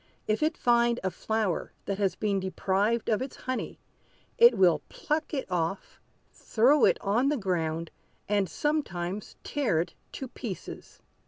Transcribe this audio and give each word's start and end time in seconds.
If 0.27 0.41
it 0.41 0.57
find 0.57 0.99
a 1.03 1.11
flower 1.11 1.73
that 1.85 1.99
has 1.99 2.15
been 2.15 2.39
deprived 2.39 3.07
of 3.07 3.21
its 3.21 3.35
honey, 3.35 3.79
it 4.39 4.57
will 4.57 4.81
pluck 4.89 5.31
it 5.31 5.45
off, 5.47 5.99
throw 6.33 6.85
it 6.85 6.97
on 7.01 7.29
the 7.29 7.37
ground, 7.37 7.91
and 8.27 8.49
sometimes 8.49 9.35
tear 9.43 9.79
it 9.79 9.93
to 10.13 10.27
pieces." 10.27 11.01